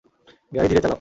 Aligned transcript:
গাড়ি 0.51 0.67
ধীরে 0.67 0.81
চালাও। 0.81 0.89